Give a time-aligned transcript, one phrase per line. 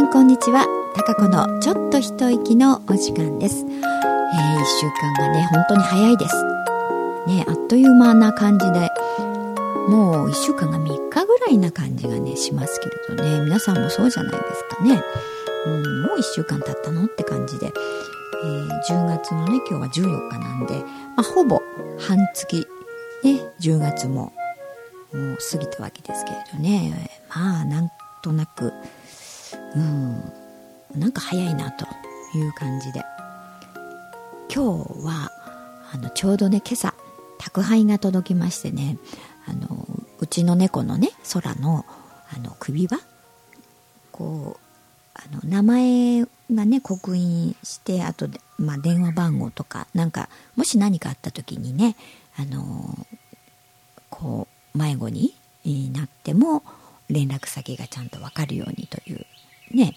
[0.00, 0.66] さんこんにちは。
[0.94, 6.42] 高子のちょっと一息のお時間です、えー、1週間がね本当に早いです。
[7.26, 8.88] ねあっという間な感じで
[9.88, 13.44] もう1週間が3日ぐらいな感じがねしますけれどね。
[13.44, 15.02] 皆さんもそうじゃないですかね、
[15.66, 20.78] うん、もう1週間経ったのって感じで、えー、10月のね今日は14日なんで、
[21.14, 21.60] まあ、ほぼ
[21.98, 22.66] 半月
[23.22, 24.32] ね10月も
[25.12, 27.10] もう過ぎたわけですけれどね。
[27.28, 27.90] まあなん
[28.22, 28.72] となく
[29.76, 30.32] うん。
[31.00, 31.86] なんか早いなと
[32.36, 33.02] いう感じで。
[34.52, 35.30] 今日は
[35.92, 36.92] あのちょうどね今朝
[37.38, 38.98] 宅配が届きましてね
[39.46, 39.86] あの
[40.18, 41.86] うちの猫のね空の
[42.34, 42.98] あの首輪
[44.10, 44.60] こう
[45.14, 51.96] あの名前がね刻印してあとで、まあ、電話番号とかなんかもし何かあった時にね
[52.36, 53.06] あの
[54.08, 55.32] こう迷子に
[55.92, 56.64] なっても
[57.08, 59.26] 連絡先がちゃんと分かるようにという
[59.70, 59.96] ね。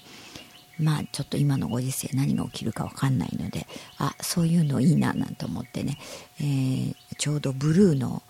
[0.79, 3.67] まあちょっと今のご時世何が起きるか分かんないので
[3.99, 5.99] あそういうのいいななんて思ってね、
[6.39, 8.23] えー、ちょうどブルーの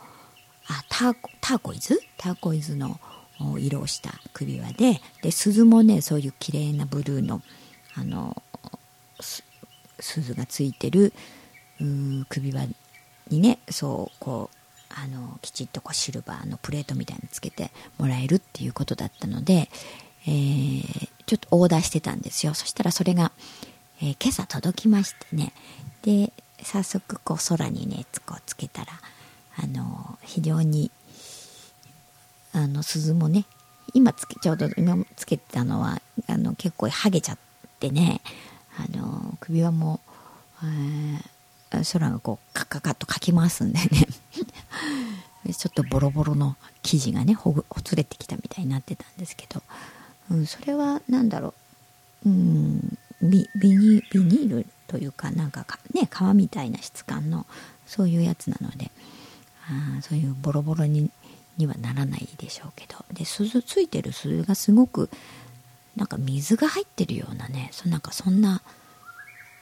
[0.68, 2.00] あターターコイズ？
[2.18, 3.00] ターコイズの
[3.60, 7.42] 色をした首輪でで鈴もねそういう綺麗なブルーの
[7.96, 8.42] あの
[10.00, 11.14] 鈴がついてる
[12.28, 12.68] 首輪
[13.30, 14.58] にねそうこう
[14.90, 19.70] あのきちっとこうシルバーのプレートみたいにつけてもらえるっていうことだったので、
[20.28, 22.54] えー、ちょっとオーダーしてたんですよ。
[22.54, 23.32] そしたらそれが、
[24.02, 25.54] えー、今朝届きましてね。
[26.04, 28.92] で早速こう空にねこうつけたら
[29.58, 30.92] あの非常に
[32.54, 33.46] あの鈴もね
[33.94, 37.38] 今つけちょうど今つけてたのはあの結構ハゲちゃっ
[37.80, 38.22] てね
[38.78, 40.00] あの首輪も、
[40.64, 43.90] えー、空がこうカッカカッとかき回すんでね。
[45.54, 49.62] ちょっとボロボロの生地がねほぐほつれてきたみたいになってたんですけど、
[50.34, 51.54] うん、それは何だろ
[52.26, 57.46] う、うん、ビビニビニールというかなんかね皮みたいな質感の
[57.86, 58.92] そういうやつなので
[59.70, 61.10] あそういうボロボロに
[61.58, 62.96] にはならないでしょうけど。
[63.14, 65.10] で鈴ついてる鈴がすごく
[65.96, 68.64] なんか水が入ってるようなねそなんかそんな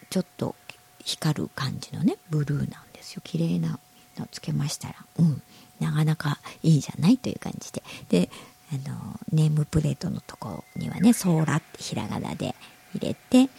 [0.09, 0.55] ちょっと
[1.03, 3.21] 光る感じのねブルーなんですよ。
[3.23, 3.77] 綺麗な
[4.17, 4.95] のつけましたら。
[5.19, 5.41] うん。
[5.81, 7.83] なかなかいいじゃないという感じで。
[8.09, 8.29] で
[8.73, 12.55] あのネームプレートのとこにはね「ソーラ」ってひらがなで
[12.95, 13.49] 入れて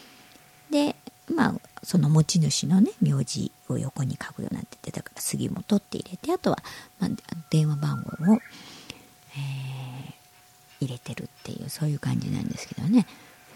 [0.70, 0.96] で
[1.34, 6.62] まあその持ち主のね名字を横に書くようになっててだから杉本って入れてあとは、
[6.98, 7.10] まあ、
[7.50, 13.06] 電話番号を、えー、入れてるっていうそういう感じなんですけどね、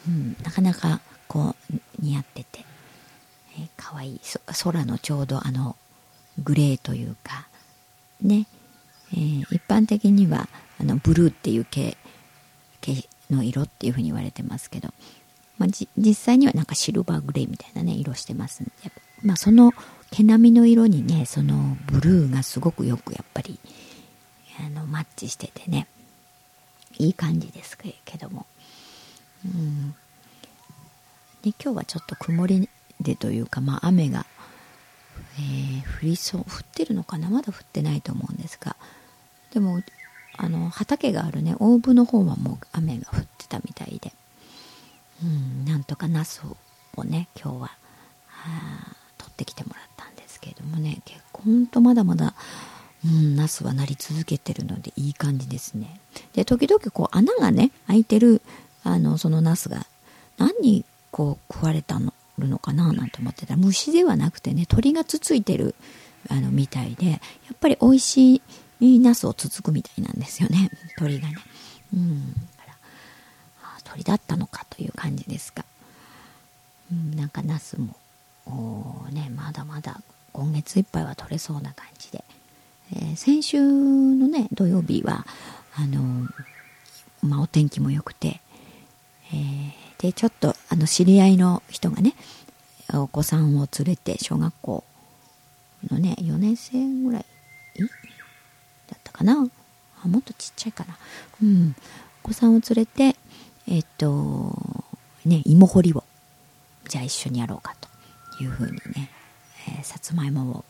[0.07, 2.65] うん、なかなかこう似合ってて、
[3.59, 4.21] えー、かわいい。
[4.63, 5.77] 空のちょうどあの
[6.43, 7.49] グレーというか
[8.21, 8.47] ね、
[9.13, 10.49] えー、一般的には
[10.81, 11.97] あのブルーっていう系
[13.31, 14.93] の色っていうふうに言われてますけど
[15.59, 18.73] まあ、実際にはなんかシルバーグレーみたいなね色してますんで、
[19.23, 19.73] まあ、その
[20.11, 23.59] 毛並みの色にねそのブルーがすごくよくやっぱり
[24.61, 25.87] あのマッチしててね
[26.99, 28.47] いい感じですけども、
[29.45, 29.91] うん、
[31.43, 32.69] で今日はちょっと曇り
[33.01, 34.25] でというか、まあ、雨が、
[35.39, 37.29] えー、降りそう降ってるのかな？
[37.29, 38.77] まだ降ってないと思うんですが。
[39.53, 39.83] でも
[40.39, 41.55] あの畑があるね。
[41.59, 44.13] 大部の方はもう雨が降ってたみたいで。
[45.23, 46.43] うん、なんとかナス
[46.97, 47.71] をね今日は
[48.29, 51.01] は取ってきてもらったんですけれどもね。
[51.05, 52.35] 結構ほんとまだまだ、
[53.05, 56.01] うん、ナスはなり続けてるのでいい感じですね。
[56.35, 58.43] で時々こう穴がね開いてる
[58.85, 59.87] あのそのナスが
[60.39, 62.13] 何にこう食われたの？
[62.39, 63.55] るのかななんて思ってた。
[63.55, 65.75] ら虫ではなくてね鳥がつついてる
[66.29, 67.17] あのみたいでや
[67.55, 68.43] っぱり美味し
[68.81, 70.71] いナスをつつくみたいなんですよね。
[70.99, 71.35] 鳥がね。
[71.95, 72.35] うん。
[73.97, 75.65] 鳥だったのかという感じですが、
[76.93, 77.97] うん、なんかナスも
[79.11, 80.03] ねまだまだ
[80.33, 82.25] 今月いっぱいは取れそうな感じで、
[82.93, 85.25] えー、先週のね土曜日は
[85.77, 86.29] あの
[87.23, 88.41] まあ、お天気も良くて、
[89.33, 92.15] えー、でちょっとあの知り合いの人がね
[92.93, 94.85] お子さんを連れて小学校
[95.91, 97.25] のね4年生ぐらい
[98.89, 99.49] だったかな。
[100.05, 100.97] あもっとちっちゃいかな。
[101.43, 101.75] うん。
[102.23, 103.17] お子さんを連れて
[103.69, 104.55] えっと、
[105.25, 106.05] ね、芋掘りを、
[106.89, 107.75] じゃあ一緒にやろうか
[108.39, 109.11] というふうにね、
[109.69, 110.65] えー、さつまいもを、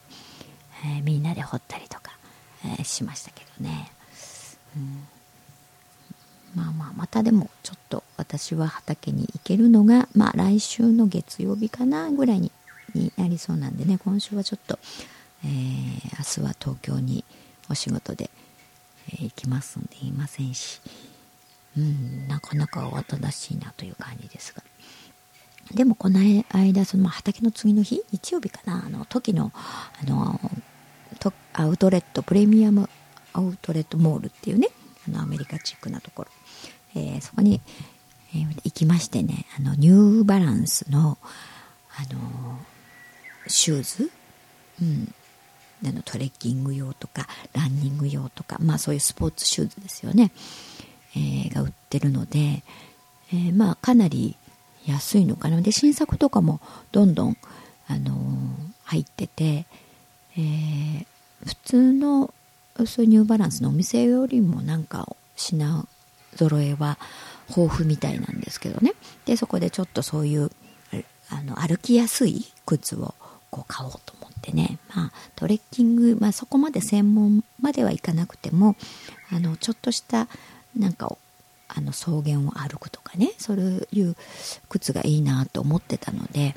[0.86, 2.16] えー、みんなで掘ったりとか、
[2.64, 3.92] えー、しましたけどね。
[4.76, 5.06] うん、
[6.56, 12.50] まあまあ、またでもちょっと私は畑に行けるのが、まあ来週の月曜日かなぐらいに
[12.94, 14.78] になりそうなんでね、今週はちょっと、
[15.44, 17.24] えー、明日は東京に
[17.68, 18.30] お仕事で、
[19.12, 20.80] えー、行きますんでいませんし、
[21.76, 24.62] うん、なかなか慌ただしいなという感じですが。
[25.74, 30.40] でもこの間、その畑の次の日、日曜日かな、あの時のあの
[31.52, 32.88] アウトレット、プレミアム
[33.34, 34.68] アウトレットモールっていうね、
[35.08, 36.30] あのアメリカチックなところ、
[36.94, 37.60] えー、そこに、
[38.34, 41.18] えー、行きましてね、あのニューバランスの、
[41.98, 42.58] あの
[43.46, 44.10] シューズ、
[44.82, 45.14] うん、
[45.86, 50.32] あのトレッキング用とかランニング用とか、まあ、そういうスポーツシューズですよね、
[51.14, 52.62] えー、が売ってるので、
[53.32, 54.36] え、まあかなり
[54.86, 55.60] 安いのかな。
[55.60, 56.60] で新作とかも
[56.92, 57.36] どんどん、
[57.88, 58.16] あの、
[58.84, 59.66] 入ってて、
[60.36, 61.06] え、
[61.44, 62.32] 普通の
[62.84, 65.86] そういうニューバランスのお店よりもなんか品
[66.34, 66.98] 揃えは
[67.48, 68.92] 豊富みたいなんですけどね。
[69.24, 70.50] でそこでちょっとそういう
[71.30, 73.14] あの歩きやすい靴を
[73.50, 78.76] こう買おうと思ってね、まあ、トレッキング、まあ、そこまで専門まではいかなくても
[79.32, 80.28] あのちょっとした
[80.76, 81.16] なんか
[81.68, 83.32] あの草原を歩くとかね。
[83.38, 84.16] そういう
[84.68, 86.54] 靴がいいなと思ってたので,、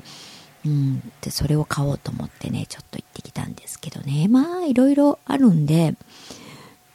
[0.64, 4.28] うん、でそれを買おうと思ってねちょっと行ってきたんですけどね。
[4.28, 5.94] まあいろいろあるんで、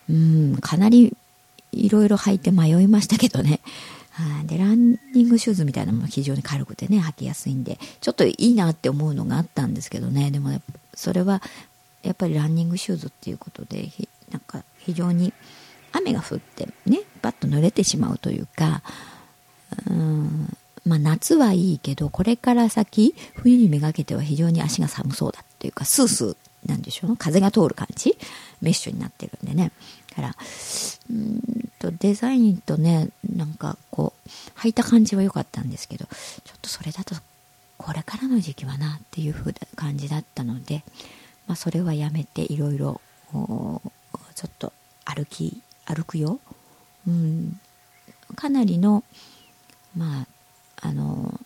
[0.09, 1.15] うん、かなり
[1.71, 3.59] いろいろ履いて迷いましたけどね。
[4.45, 10.31] でランニングシューズみたいなのも非常に軽くてね履きやすいんでちょっといいなって思うのがあったんですけどね。
[10.31, 10.61] でも
[10.93, 11.41] それは
[12.01, 13.91] やっぱりランニングシューズっていうことで
[14.31, 15.33] なんか非常に
[15.91, 18.83] 雨が降ってねバッと濡れてしまうというか
[19.89, 27.17] うんまあ夏はいいけどこれから先冬にめがけては非常に足が寒そうだっていうかスースーなんでしょう？
[27.17, 28.17] 風が通る感じ？
[28.61, 29.71] メッシュになってるんでね。
[30.15, 30.35] から
[31.09, 31.41] うん
[31.77, 34.29] とデザインとねなんかこう
[34.59, 37.15] 履いた感じは良かったんですけどちょっとそれだと
[37.77, 40.85] これからの時期はなっていう風な感じだったので、
[41.47, 43.01] まあ、それはやめていろいろ
[43.33, 43.81] ちょ
[44.47, 44.71] っと
[45.03, 46.39] 歩き歩くよ、
[47.05, 47.59] うん、
[48.37, 49.03] かなりの
[49.97, 50.27] まあ
[50.81, 51.39] あの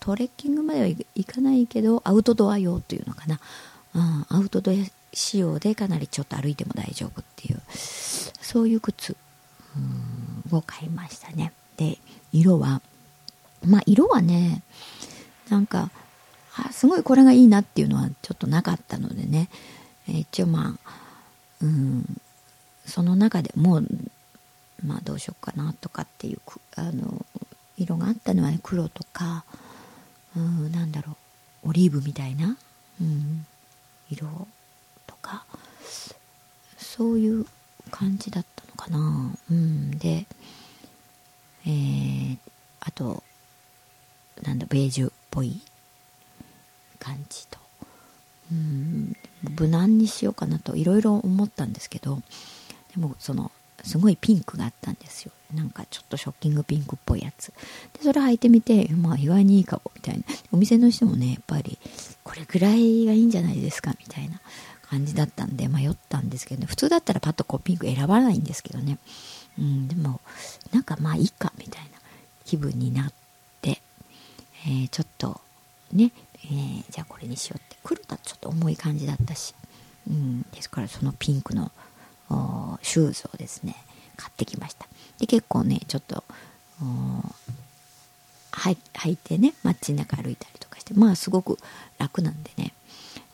[0.00, 3.40] トレッキングまではいかないけどアウトドア用というのかな、
[3.94, 4.74] うん、アウトドア
[5.12, 9.16] 仕様でかなりちょっと歩いても大丈夫っていうそういう靴
[10.50, 11.52] を買いましたね。
[11.76, 11.98] で
[12.32, 12.80] 色は
[13.64, 14.62] まあ色はね
[15.48, 15.90] なんか
[16.56, 19.48] あすごいこれがいいなっていうのはちょっとなかったのでね、
[20.08, 20.92] え一応まあ
[21.62, 22.04] うん
[22.86, 23.80] その中でも
[24.84, 26.40] まあどうしようかなとかっていう
[26.76, 27.24] あの
[27.82, 29.44] 色があったのはね黒とか
[30.36, 31.16] うんなんだろ
[31.64, 32.56] うオリーブみたいな、
[33.00, 33.46] うん、
[34.10, 34.26] 色
[35.06, 35.44] とか
[36.76, 37.46] そういう
[37.90, 39.32] 感じだったのかな。
[39.50, 40.26] うんで
[41.64, 42.38] えー、
[42.80, 43.22] あと
[44.42, 45.60] なんだベージュっぽい
[46.98, 47.58] 感じと。
[48.50, 49.16] うん
[49.58, 52.20] 無難にしようかなといろいろ思ったんですけど
[52.94, 53.50] でもその
[53.82, 55.32] すごいピンクがあったんですよ。
[55.54, 57.48] なんかちょっとショッキングピンクっぽいやつ。
[57.48, 60.24] でそれ履いてみてまあ意外にいいかもみたいな。
[60.52, 61.78] お店の人もねやっぱり
[62.22, 64.40] これぐらいがいいんじゃないですかみたいな
[64.88, 66.66] 感じだったんで迷ったんですけどね。
[66.66, 68.98] 普通だったらパッとこうピンク選ばないんですけどね、
[69.58, 70.20] うん、でも
[70.72, 71.90] なんかまあいいかみたいな
[72.44, 73.12] 気分になっ
[73.60, 73.80] て、
[74.66, 75.40] えー、ちょっと
[75.92, 76.12] ね、
[76.44, 77.76] えー、じゃあこれにしようって。
[77.84, 79.54] 黒だとちょっと重い感じだったし、
[80.08, 81.72] うん、ですからそのピンクの
[82.82, 83.76] シューズをですね
[84.16, 84.86] 買ってきました。
[85.18, 86.24] で結構ねちょっと
[88.52, 91.58] 履いてね街中歩いたりとかしてまあすごく
[91.98, 92.72] 楽なんでね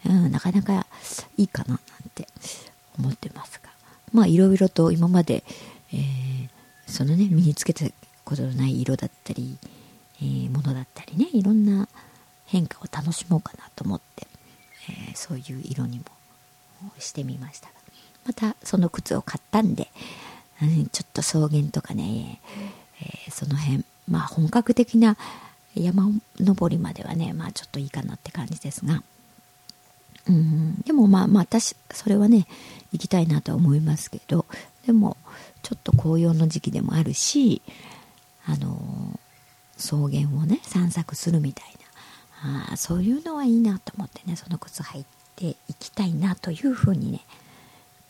[0.06, 0.86] うん、なかなか
[1.36, 1.78] いいかななん
[2.14, 2.26] て
[2.98, 3.70] 思ってますが。
[4.12, 5.44] まあいろいろと今まで、
[5.92, 6.48] えー、
[6.86, 7.84] そのね身につけた
[8.24, 9.58] ことのない色だったり、
[10.20, 11.88] えー、ものだったりねいろんな
[12.46, 14.26] 変化を楽しもうかなと思って、
[15.08, 16.04] えー、そういう色にも
[16.98, 17.68] してみました
[18.28, 19.88] またその靴を買ったんで、
[20.62, 22.40] うん、ちょっと草原とかね、
[23.00, 25.16] えー、その辺まあ本格的な
[25.74, 29.02] 山登りまではねまあちょっといいかなって感じですが。
[30.28, 32.46] うん、でもまあまあ私それはね
[32.92, 34.44] 行きたいなとは思いますけど
[34.84, 35.16] でも
[35.62, 37.62] ちょっと紅葉の時期でもあるし
[38.44, 39.18] あの
[39.78, 41.74] 草原をね散策するみたい
[42.42, 45.04] なあそういうのはいいなと思ってねその靴履い
[45.36, 47.20] ていきたいなというふうにね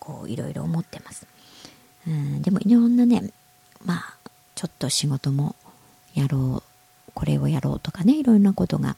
[0.09, 1.27] こういろいろ思ってます、
[2.07, 3.31] うん、でもいろんなね
[3.85, 4.15] まあ
[4.55, 5.55] ちょっと仕事も
[6.15, 8.97] やろうこれをやろうとかねいろんなことが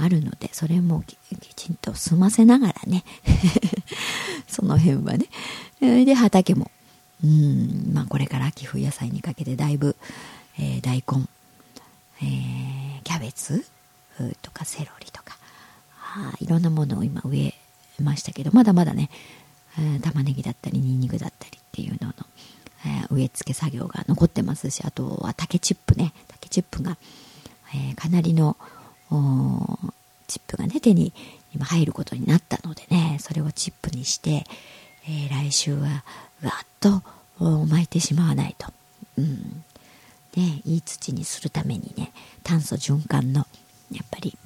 [0.00, 1.16] あるので、それもき
[1.56, 3.04] ちんと済ませながらね、
[4.46, 5.26] その辺はね。
[5.80, 6.70] で、畑も、
[7.22, 9.96] うん、まあこれから秋冬野菜にかけてだいぶ、
[10.56, 11.26] えー、大根、
[12.22, 13.66] えー、キャベツ
[14.40, 15.36] とかセロリとか、
[16.00, 17.54] あいろんなものを今植え
[18.00, 19.10] ましたけど、まだまだね、
[19.78, 22.14] え、玉ねぎだったりニンニクだったりっていうのの、
[23.10, 26.12] 植え付け作業が残ってますしあとは竹チップね。
[26.28, 26.96] 竹チップが、
[27.74, 28.56] え、かなりの
[30.26, 31.12] チップがね手に
[31.54, 34.44] 今入ることになったのでねそれをチップにして、
[35.08, 36.04] え、来週は
[36.42, 37.02] わっと
[37.40, 38.72] 巻いてしまわないと、
[39.16, 39.64] うん。
[40.36, 42.12] ね、いい土にするためにね
[42.44, 43.46] 炭素循環の
[43.90, 44.36] やっぱり、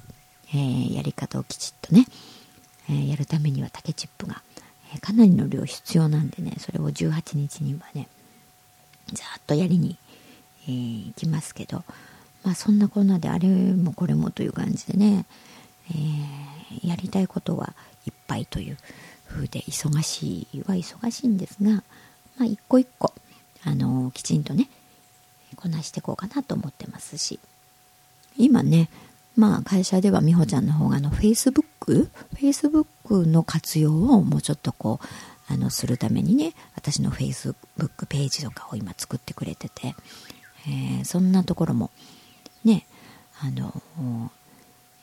[0.49, 2.05] えー、やり方をきちっとね、
[2.89, 4.41] えー、やるためには竹チップが、
[4.95, 8.07] え、かなりの量必要なんでねそれを18日にはね
[9.11, 9.97] ざっとやりに、
[10.67, 11.83] えー、行きますけど
[12.43, 15.25] まあそんなこんなであれもこれもという感じでね、
[15.89, 17.73] えー、やりたいことは
[18.05, 18.77] いっぱいという
[19.27, 21.83] 風で忙しいは忙しいんですが、ま
[22.41, 23.13] あ、一個一個
[23.63, 24.69] あのきちんとね
[25.55, 27.39] こなしていこうかなと思ってますし
[28.37, 28.89] 今ね
[29.35, 39.95] まあ会社では美穂ちゃんの方があのフェイスブックフェイスブックの活用をもうちょっとこうあのするためにね私のフェイスブックページとかを今作ってくれてて、
[40.67, 41.91] えー、そんなところも
[42.63, 42.85] ね
[43.41, 43.81] あの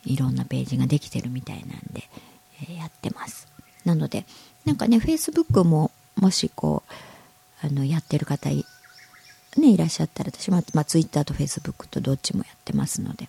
[0.04, 2.08] いろんなページができてるみたいなんで、
[2.62, 3.48] えー、やってます。
[3.84, 4.24] なので
[4.64, 6.82] なんかねフェイスブックももしこ
[7.62, 8.64] うあのやってる方い,、
[9.56, 13.28] ね、いらっしゃったら私は、まあ、ツイッターとフェイスブックとどっちもやってますので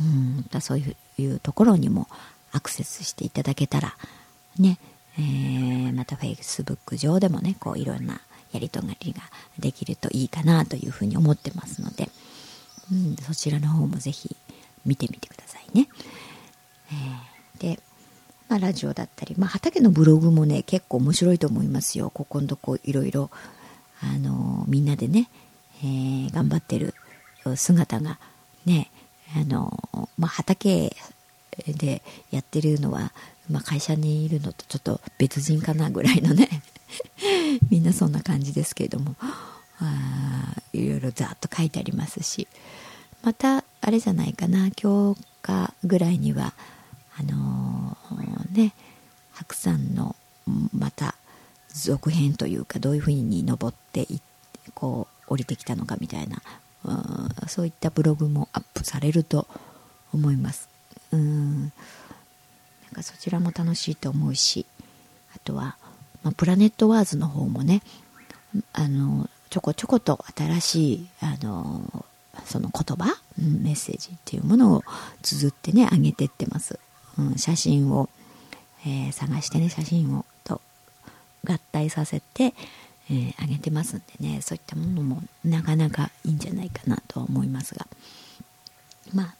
[0.00, 2.08] うんだそういうところにも
[2.52, 3.96] アクセスしていただけたら
[4.58, 4.78] ね、
[5.18, 8.20] えー、またフェイスブック上でもねこういろんな
[8.52, 9.20] やり取りが
[9.58, 12.08] できるといいかなというふうに思ってますので、
[12.90, 14.36] うん、そちらの方もぜひ
[14.86, 15.88] 見てみてくださいね。
[16.90, 17.80] えー、で、
[18.48, 23.30] まあ、ラジオだったり、まあ、畑のブログもね結構面白いと思いますよここのとこいろいろ、
[24.00, 25.28] あのみんなでね、
[25.82, 26.94] えー、頑張ってる
[27.56, 28.18] 姿が
[28.64, 28.90] ね
[29.36, 30.96] あの、まあ、畑
[31.66, 33.12] でやってるのは、
[33.50, 36.48] まあ、会社にいるのとちょっと別人かなぐらいのね
[37.70, 39.16] みんなそんな感じですけれども
[39.80, 42.48] あいろいろざっと書いてありますし
[43.22, 46.52] またあれじゃないかな今日かぐらいには
[47.18, 48.74] あのー、ね
[49.32, 50.16] 白山の
[50.72, 51.14] また
[51.72, 54.22] 続編というかどういうふうに登っていって
[54.74, 56.42] こう降りてきたのかみたいな
[57.46, 59.46] そういったブログもアップされると
[60.12, 60.67] 思います。
[61.12, 61.72] うん。
[62.88, 64.66] なんかそちらも楽しいと思うし
[65.34, 65.76] あとは、
[66.22, 67.82] まあ、プラネットワーズの方もね
[68.72, 72.04] あのちょこちょこと新しいあの
[72.44, 74.84] その言葉、うん、メッセージっていうものを
[75.22, 76.78] 綴ってね上げてってます、
[77.18, 78.08] うん、写真を、
[78.86, 80.60] えー、探してね写真をと
[81.44, 82.54] 合体させて、
[83.10, 87.86] えー、げてますんでねそういったものもなかなかいいんじゃないかなとは思いますが。
[89.14, 89.34] まあ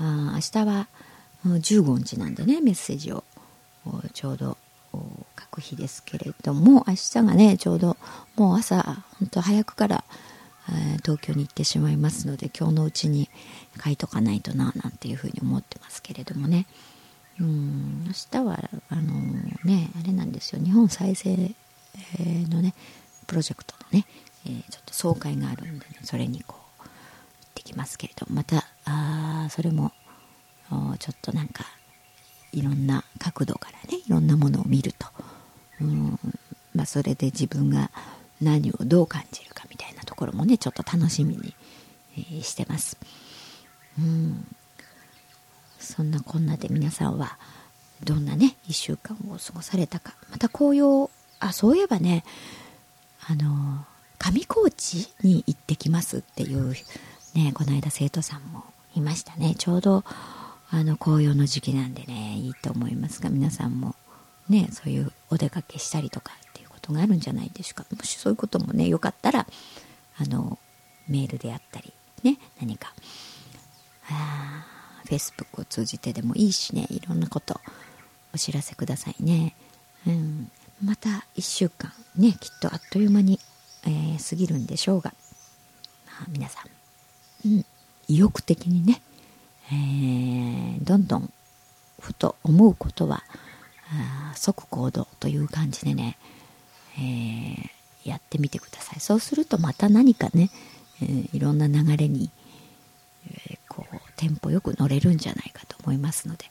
[0.00, 0.88] あ明日は
[1.44, 3.24] 15日なんでねメッセージを
[4.12, 4.56] ちょうど
[4.92, 7.96] 書く日ですけれども明日がねちょうど
[8.36, 8.82] もう朝
[9.18, 10.04] 本当早くから
[11.02, 13.28] 東京に行ってしまいますので今日のうちに
[13.82, 16.66] 書いとかないとななんていうふうに思ってますけれどもね。
[17.38, 19.12] うん明日はあの
[19.64, 20.62] ねあれなんですよ。
[20.62, 21.54] 日本再生
[22.50, 22.74] のね
[23.26, 24.06] プロジェクトのね、
[24.44, 26.88] えー、ちょっと総会があるんでねそれにこう行っ
[27.54, 28.62] てきますけれどもまたあ
[29.50, 29.92] それも
[30.98, 31.64] ちょっとなんか
[32.52, 35.06] いろんな角度からねいろんなものを見ると。
[35.80, 36.18] うん。
[36.74, 37.90] まあそれで自分が
[38.40, 41.54] 何をどう感じるかみたいなところもねちょっと楽しみに、
[42.16, 42.96] え、してます。
[43.98, 44.46] うん。
[45.78, 47.38] そんなこんなで皆さんは
[48.04, 50.14] どんなね1週間を過ごされたか。
[50.30, 52.24] また紅葉あそういえばね
[53.26, 53.84] あの
[54.18, 56.74] 上高地に行ってきますっていう
[57.34, 59.54] ねこの間生徒さんもいましたね。
[59.56, 60.04] ちょうど
[60.70, 63.94] あの紅葉の時期なんでねいいと思いますが皆さんも
[64.48, 67.86] ねそういうお出かけしたりとかっていうことがあるんじゃないでしょうか。
[67.96, 69.46] もしそういうこともねよかったら
[70.18, 70.58] あの
[71.08, 71.92] メールであったり
[72.22, 72.92] ね何か
[74.08, 74.64] あ
[75.06, 77.60] Facebook を通じてでもいいしねいろんなこと
[78.34, 79.54] お知らせくださいね、
[80.06, 80.50] うん、
[80.84, 83.40] また1週間ねきっとあっという間に、
[83.84, 85.12] えー、過ぎるんでしょうが、
[86.06, 86.60] まあ、皆さ
[87.44, 87.66] ん、うん、
[88.10, 89.00] 意欲的にね、
[89.72, 91.32] えー、どんどん
[92.00, 93.22] ふと思うことは
[94.34, 96.16] 即行動という感じでね
[96.98, 99.00] えー、やってみてください。
[99.00, 100.50] そうするとまた何かね、
[101.02, 102.30] えー、いろんな流れに、
[103.30, 106.44] えー、こうテンポよく乗れるんじゃないかと思いますので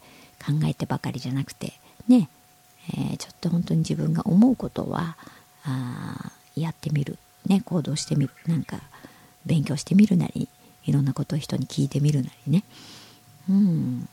[0.43, 1.73] 考えてばかりじゃなくて
[2.07, 2.29] ね、
[3.13, 5.17] えちょっと本当に自分が思うことは
[5.63, 8.31] あやってみる、ね、行動してみる。
[8.47, 8.79] なんか
[9.45, 10.47] 勉強してみるなり
[10.89, 12.63] いろんなことを人に聞いてみるなりね。
[13.49, 14.09] うん。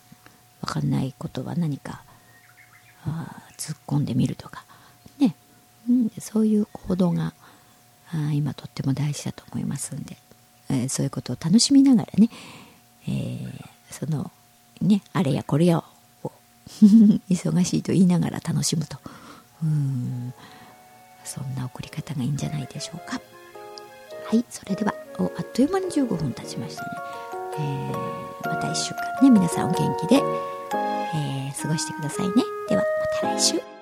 [0.60, 2.02] 分かんないことは何か
[3.04, 4.64] あ突っ込んでみるとか。
[5.18, 5.34] ね。
[5.88, 7.32] うん、そういう行動が
[8.12, 10.16] あ今とっても大事だと思いますんで、
[10.68, 12.28] えー、そういうことを楽しみながらね、
[13.08, 14.30] えー、その
[14.80, 16.32] ねあれやこれやを
[17.30, 18.98] 忙しいと言いながら楽しむと。
[19.62, 20.34] うん。
[21.24, 23.20] そんな送り方がいいんじゃないでしょうか。
[24.26, 24.44] はい。
[24.50, 25.05] それでは。
[25.18, 26.88] おあっという間に15分経ちましたね、
[27.58, 32.34] えー、また1週間ね皆さんお元気で、えー、過ごしてくださいね。
[32.68, 32.82] では
[33.22, 33.75] また来週。